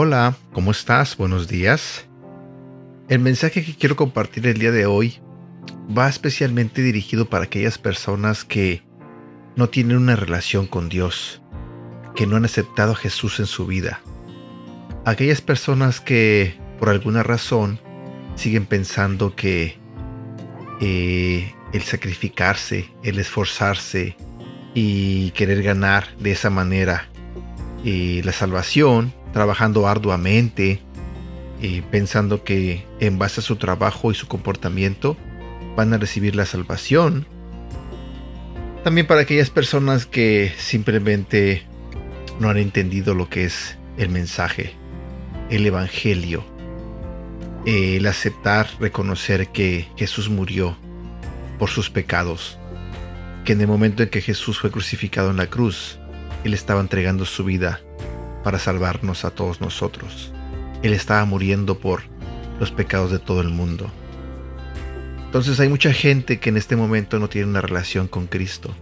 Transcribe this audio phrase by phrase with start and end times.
[0.00, 1.16] Hola, ¿cómo estás?
[1.16, 2.06] Buenos días.
[3.08, 5.18] El mensaje que quiero compartir el día de hoy
[5.90, 8.84] va especialmente dirigido para aquellas personas que
[9.56, 11.42] no tienen una relación con Dios,
[12.14, 14.00] que no han aceptado a Jesús en su vida.
[15.04, 17.80] Aquellas personas que por alguna razón
[18.36, 19.78] siguen pensando que
[20.80, 24.16] eh, el sacrificarse, el esforzarse
[24.74, 27.08] y querer ganar de esa manera
[27.84, 30.80] eh, la salvación, trabajando arduamente,
[31.60, 35.16] eh, pensando que en base a su trabajo y su comportamiento
[35.76, 37.26] van a recibir la salvación.
[38.84, 41.64] También para aquellas personas que simplemente
[42.40, 44.74] no han entendido lo que es el mensaje,
[45.50, 46.44] el Evangelio,
[47.66, 50.76] el aceptar, reconocer que Jesús murió
[51.58, 52.58] por sus pecados,
[53.44, 55.98] que en el momento en que Jesús fue crucificado en la cruz,
[56.44, 57.80] Él estaba entregando su vida
[58.42, 60.32] para salvarnos a todos nosotros.
[60.82, 62.02] Él estaba muriendo por
[62.60, 63.90] los pecados de todo el mundo.
[65.26, 68.74] Entonces hay mucha gente que en este momento no tiene una relación con Cristo.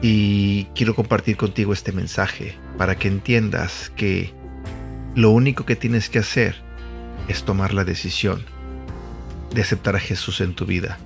[0.00, 4.32] Y quiero compartir contigo este mensaje para que entiendas que
[5.14, 6.56] lo único que tienes que hacer
[7.28, 8.44] es tomar la decisión
[9.54, 10.98] de aceptar a Jesús en tu vida.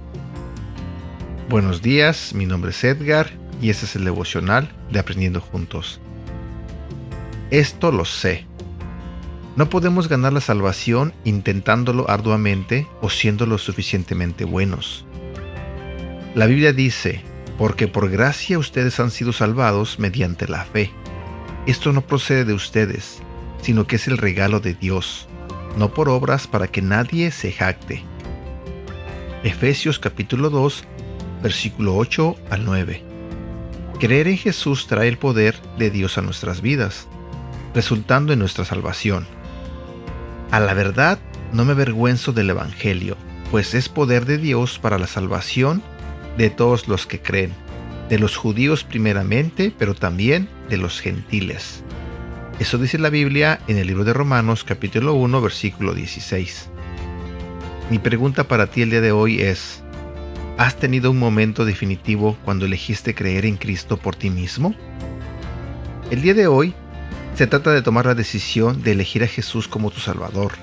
[1.48, 6.00] Buenos días, mi nombre es Edgar y este es el devocional de Aprendiendo Juntos.
[7.50, 8.48] Esto lo sé
[9.58, 15.04] no podemos ganar la salvación intentándolo arduamente o siendo lo suficientemente buenos.
[16.36, 17.22] La Biblia dice,
[17.58, 20.92] porque por gracia ustedes han sido salvados mediante la fe.
[21.66, 23.18] Esto no procede de ustedes,
[23.60, 25.26] sino que es el regalo de Dios,
[25.76, 28.04] no por obras para que nadie se jacte.
[29.42, 30.84] Efesios capítulo 2,
[31.42, 33.02] versículo 8 al 9.
[33.98, 37.08] Creer en Jesús trae el poder de Dios a nuestras vidas,
[37.78, 39.24] resultando en nuestra salvación.
[40.50, 41.20] A la verdad,
[41.52, 43.16] no me avergüenzo del Evangelio,
[43.52, 45.80] pues es poder de Dios para la salvación
[46.36, 47.52] de todos los que creen,
[48.08, 51.84] de los judíos primeramente, pero también de los gentiles.
[52.58, 56.70] Eso dice la Biblia en el libro de Romanos capítulo 1 versículo 16.
[57.90, 59.84] Mi pregunta para ti el día de hoy es,
[60.56, 64.74] ¿has tenido un momento definitivo cuando elegiste creer en Cristo por ti mismo?
[66.10, 66.74] El día de hoy
[67.38, 70.54] se trata de tomar la decisión de elegir a Jesús como tu Salvador,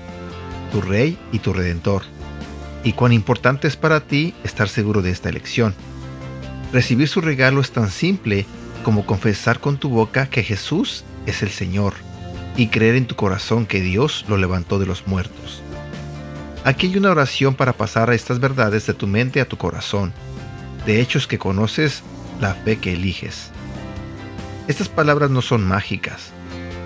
[0.70, 2.02] tu Rey y tu Redentor.
[2.84, 5.74] Y cuán importante es para ti estar seguro de esta elección.
[6.74, 8.44] Recibir su regalo es tan simple
[8.84, 11.94] como confesar con tu boca que Jesús es el Señor
[12.58, 15.62] y creer en tu corazón que Dios lo levantó de los muertos.
[16.62, 20.12] Aquí hay una oración para pasar a estas verdades de tu mente a tu corazón,
[20.84, 22.02] de hechos que conoces,
[22.38, 23.48] la fe que eliges.
[24.68, 26.34] Estas palabras no son mágicas,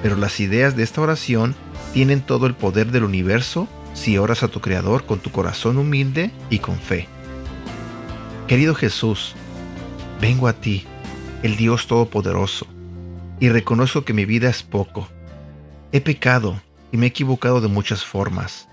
[0.02, 1.54] pero las ideas de esta oración
[1.92, 6.30] tienen todo el poder del universo si oras a tu Creador con tu corazón humilde
[6.48, 7.08] y con fe.
[8.46, 9.34] Querido Jesús,
[10.20, 10.84] vengo a ti,
[11.42, 12.66] el Dios Todopoderoso,
[13.38, 15.08] y reconozco que mi vida es poco.
[15.92, 16.60] He pecado
[16.92, 18.68] y me he equivocado de muchas formas.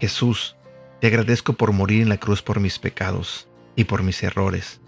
[0.00, 0.56] Jesús,
[1.00, 4.80] te agradezco por morir en la cruz por mis pecados y por mis errores.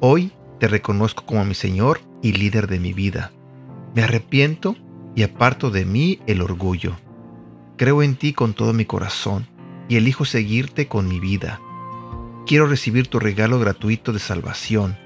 [0.00, 3.32] Hoy te reconozco como mi Señor y líder de mi vida.
[3.96, 4.76] Me arrepiento
[5.14, 6.96] y aparto de mí el orgullo.
[7.78, 9.48] Creo en ti con todo mi corazón
[9.88, 11.62] y elijo seguirte con mi vida.
[12.46, 14.98] Quiero recibir tu regalo gratuito de salvación.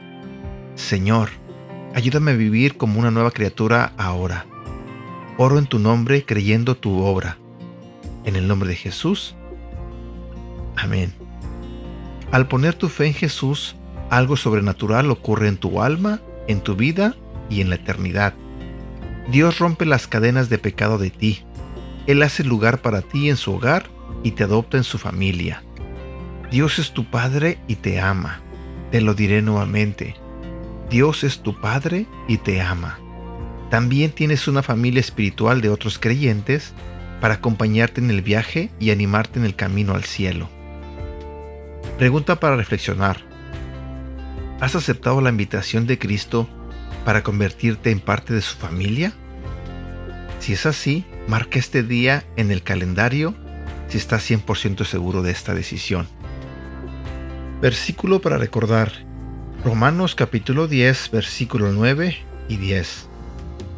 [0.74, 1.28] Señor,
[1.94, 4.46] ayúdame a vivir como una nueva criatura ahora.
[5.38, 7.38] Oro en tu nombre creyendo tu obra.
[8.24, 9.36] En el nombre de Jesús.
[10.74, 11.14] Amén.
[12.32, 13.76] Al poner tu fe en Jesús,
[14.10, 17.14] algo sobrenatural ocurre en tu alma, en tu vida
[17.48, 18.34] y en la eternidad.
[19.30, 21.44] Dios rompe las cadenas de pecado de ti.
[22.08, 23.86] Él hace lugar para ti en su hogar
[24.24, 25.62] y te adopta en su familia.
[26.50, 28.40] Dios es tu Padre y te ama.
[28.90, 30.16] Te lo diré nuevamente.
[30.90, 32.98] Dios es tu Padre y te ama.
[33.70, 36.72] También tienes una familia espiritual de otros creyentes
[37.20, 40.48] para acompañarte en el viaje y animarte en el camino al cielo.
[41.98, 43.20] Pregunta para reflexionar.
[44.58, 46.48] ¿Has aceptado la invitación de Cristo
[47.04, 49.12] para convertirte en parte de su familia?
[50.38, 53.34] Si es así, marca este día en el calendario
[53.88, 56.08] si estás 100% seguro de esta decisión.
[57.60, 58.92] Versículo para recordar.
[59.64, 62.16] Romanos capítulo 10, versículo 9
[62.48, 63.08] y 10.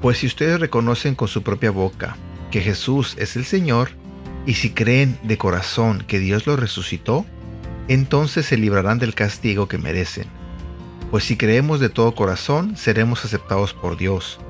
[0.00, 2.16] Pues si ustedes reconocen con su propia boca
[2.50, 3.90] que Jesús es el Señor,
[4.46, 7.24] y si creen de corazón que Dios lo resucitó,
[7.88, 10.26] entonces se librarán del castigo que merecen
[11.12, 14.40] pues si creemos de todo corazón, seremos aceptados por Dios,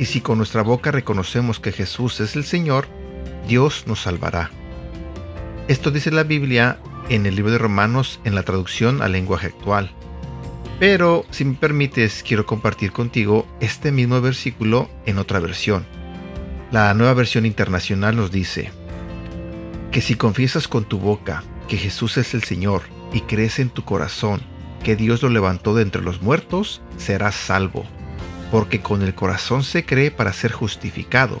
[0.00, 2.88] y si con nuestra boca reconocemos que Jesús es el Señor,
[3.46, 4.50] Dios nos salvará.
[5.68, 9.92] Esto dice la Biblia en el libro de Romanos en la traducción al lenguaje actual.
[10.80, 15.86] Pero si me permites, quiero compartir contigo este mismo versículo en otra versión.
[16.72, 18.72] La nueva versión internacional nos dice
[19.92, 22.82] que si confiesas con tu boca que Jesús es el Señor
[23.12, 27.84] y crees en tu corazón que Dios lo levantó de entre los muertos, serás salvo.
[28.50, 31.40] Porque con el corazón se cree para ser justificado,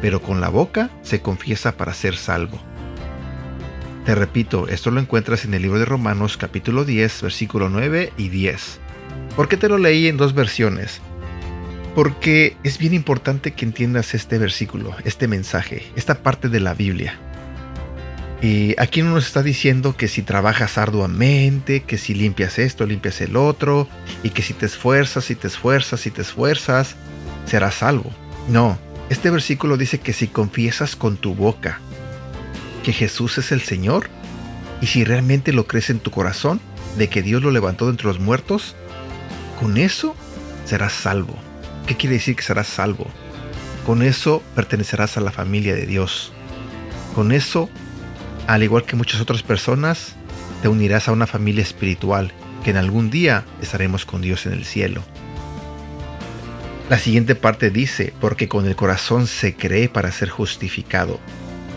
[0.00, 2.58] pero con la boca se confiesa para ser salvo.
[4.04, 8.28] Te repito, esto lo encuentras en el libro de Romanos capítulo 10, versículo 9 y
[8.28, 8.80] 10.
[9.36, 11.00] ¿Por qué te lo leí en dos versiones?
[11.94, 17.18] Porque es bien importante que entiendas este versículo, este mensaje, esta parte de la Biblia.
[18.42, 23.36] Y aquí nos está diciendo que si trabajas arduamente, que si limpias esto, limpias el
[23.36, 23.86] otro,
[24.22, 26.96] y que si te esfuerzas, y te esfuerzas, y te esfuerzas,
[27.44, 28.10] serás salvo.
[28.48, 28.78] No,
[29.10, 31.80] este versículo dice que si confiesas con tu boca
[32.82, 34.08] que Jesús es el Señor,
[34.80, 36.60] y si realmente lo crees en tu corazón,
[36.96, 38.74] de que Dios lo levantó de entre los muertos,
[39.60, 40.16] con eso
[40.64, 41.34] serás salvo.
[41.86, 43.06] ¿Qué quiere decir que serás salvo?
[43.84, 46.32] Con eso pertenecerás a la familia de Dios.
[47.14, 47.68] Con eso
[48.50, 50.16] al igual que muchas otras personas,
[50.60, 52.32] te unirás a una familia espiritual
[52.64, 55.04] que en algún día estaremos con Dios en el cielo.
[56.88, 61.20] La siguiente parte dice, porque con el corazón se cree para ser justificado,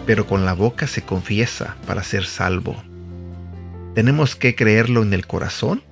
[0.08, 2.84] pero con la boca se confiesa para ser salvo.
[3.94, 5.84] Tenemos que creerlo en el corazón,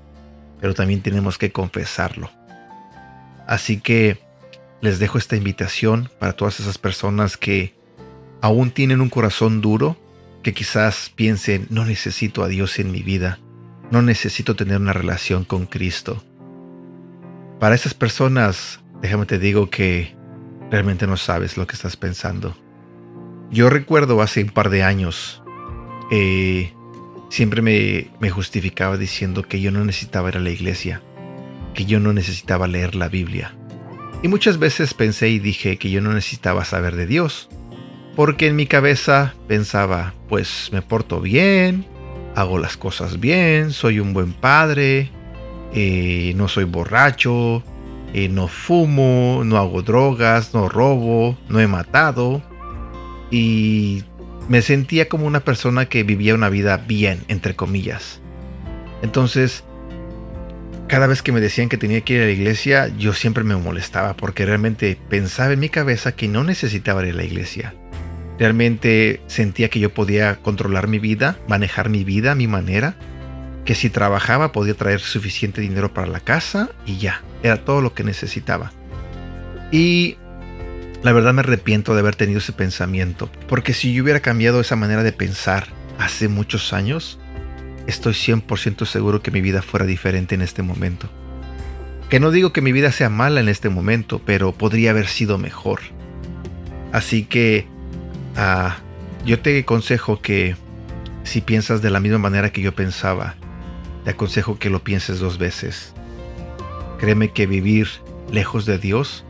[0.60, 2.32] pero también tenemos que confesarlo.
[3.46, 4.20] Así que
[4.82, 7.76] les dejo esta invitación para todas esas personas que
[8.42, 9.96] aún tienen un corazón duro,
[10.44, 13.40] que quizás piensen, no necesito a Dios en mi vida,
[13.92, 16.24] no necesito tener una relación con Cristo.
[17.60, 20.16] Para esas personas, déjame te digo que
[20.72, 22.56] realmente no sabes lo que estás pensando.
[23.52, 25.44] Yo recuerdo hace un par de años,
[26.10, 26.74] eh,
[27.30, 31.02] siempre me, me justificaba diciendo que yo no necesitaba ir a la iglesia,
[31.74, 33.54] que yo no necesitaba leer la Biblia.
[34.24, 37.50] Y muchas veces pensé y dije que yo no necesitaba saber de Dios,
[38.16, 41.86] porque en mi cabeza pensaba, pues me porto bien,
[42.36, 45.12] hago las cosas bien, soy un buen padre,
[45.74, 47.64] eh, no soy borracho,
[48.14, 52.42] eh, no fumo, no hago drogas, no robo, no he matado.
[53.30, 54.04] Y
[54.50, 58.20] me sentía como una persona que vivía una vida bien, entre comillas.
[59.02, 59.64] Entonces,
[60.88, 63.56] cada vez que me decían que tenía que ir a la iglesia, yo siempre me
[63.56, 67.74] molestaba porque realmente pensaba en mi cabeza que no necesitaba ir a la iglesia.
[68.42, 72.96] Realmente sentía que yo podía controlar mi vida, manejar mi vida a mi manera,
[73.66, 77.94] que si trabajaba podía traer suficiente dinero para la casa y ya, era todo lo
[77.94, 78.72] que necesitaba.
[79.72, 80.18] Y
[81.04, 84.76] la verdad me arrepiento de haber tenido ese pensamiento, porque si yo hubiera cambiado esa
[84.76, 85.68] manera de pensar
[86.00, 87.20] hace muchos años,
[87.86, 91.12] estoy 100% seguro que mi vida fuera diferente en este momento.
[92.10, 95.38] Que no digo que mi vida sea mala en este momento, pero podría haber sido
[95.38, 95.82] mejor.
[96.92, 97.71] Así que
[98.36, 98.78] Ah,
[99.26, 100.56] yo te aconsejo que
[101.24, 103.36] si piensas de la misma manera que yo pensaba,
[104.04, 105.94] te aconsejo que lo pienses dos veces.
[107.00, 107.88] Créeme que vivir
[108.32, 109.26] lejos de Dios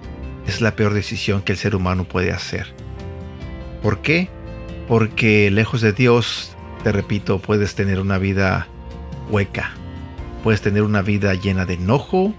[0.47, 2.73] es la peor decisión que el ser humano puede hacer.
[3.81, 4.29] ¿Por qué?
[4.87, 8.67] Porque lejos de Dios, te repito, puedes tener una vida
[9.29, 9.71] hueca.
[10.43, 12.33] Puedes tener una vida llena de enojo,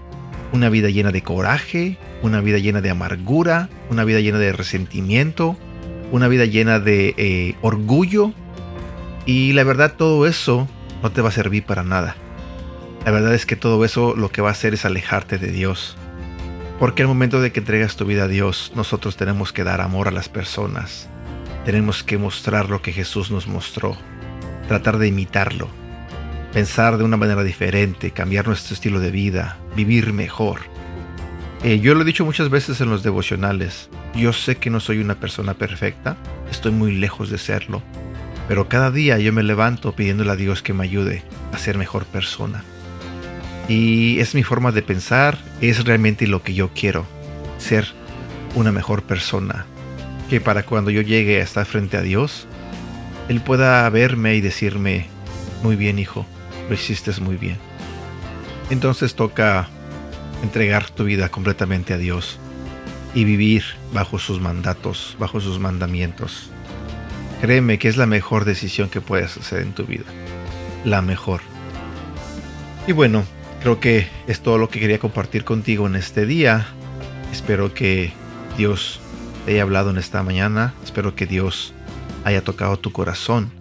[0.51, 5.57] una vida llena de coraje, una vida llena de amargura, una vida llena de resentimiento,
[6.13, 8.33] una vida llena de eh, orgullo
[9.25, 10.67] y la verdad todo eso
[11.01, 12.15] no te va a servir para nada.
[13.03, 15.97] La verdad es que todo eso lo que va a hacer es alejarte de Dios.
[16.77, 20.07] Porque al momento de que entregas tu vida a Dios, nosotros tenemos que dar amor
[20.07, 21.09] a las personas.
[21.65, 23.97] Tenemos que mostrar lo que Jesús nos mostró.
[24.67, 25.67] Tratar de imitarlo.
[26.53, 30.59] Pensar de una manera diferente, cambiar nuestro estilo de vida, vivir mejor.
[31.63, 33.89] Eh, yo lo he dicho muchas veces en los devocionales.
[34.15, 36.17] Yo sé que no soy una persona perfecta,
[36.51, 37.81] estoy muy lejos de serlo,
[38.47, 42.05] pero cada día yo me levanto pidiéndole a Dios que me ayude a ser mejor
[42.05, 42.63] persona.
[43.67, 47.07] Y es mi forma de pensar, es realmente lo que yo quiero,
[47.57, 47.87] ser
[48.53, 49.65] una mejor persona,
[50.29, 52.45] que para cuando yo llegue a estar frente a Dios,
[53.29, 55.07] Él pueda verme y decirme,
[55.63, 56.27] muy bien hijo,
[56.69, 57.57] lo hiciste muy bien.
[58.69, 59.69] Entonces toca
[60.43, 62.39] entregar tu vida completamente a Dios
[63.13, 66.49] y vivir bajo sus mandatos, bajo sus mandamientos.
[67.41, 70.05] Créeme que es la mejor decisión que puedes hacer en tu vida.
[70.85, 71.41] La mejor.
[72.87, 73.23] Y bueno,
[73.61, 76.67] creo que es todo lo que quería compartir contigo en este día.
[77.31, 78.13] Espero que
[78.57, 78.99] Dios
[79.45, 80.73] te haya hablado en esta mañana.
[80.83, 81.73] Espero que Dios
[82.23, 83.51] haya tocado tu corazón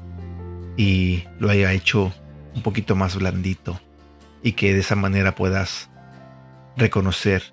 [0.77, 2.13] y lo haya hecho
[2.55, 3.81] un poquito más blandito
[4.43, 5.89] y que de esa manera puedas
[6.77, 7.53] reconocer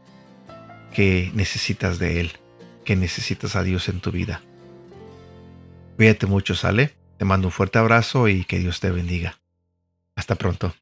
[0.93, 2.31] que necesitas de Él,
[2.85, 4.41] que necesitas a Dios en tu vida.
[5.95, 6.95] Cuídate mucho, sale.
[7.17, 9.39] Te mando un fuerte abrazo y que Dios te bendiga.
[10.15, 10.73] Hasta pronto.